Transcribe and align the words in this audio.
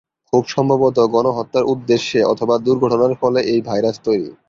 খুব 0.33 0.43
সম্ভবত 0.47 0.97
গণহত্যার 1.13 1.69
উদ্দেশ্যে 1.73 2.19
অথবা 2.23 2.55
দূর্ঘটনার 2.65 3.13
ফলে 3.21 3.39
এই 3.51 3.59
ভাইরাস 3.67 3.95
তৈরি। 4.07 4.29